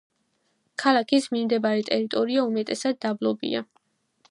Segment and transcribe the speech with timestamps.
[0.83, 3.65] ქალაქის მიმდებარე ტერიტორია უმეტესად დაბლობია.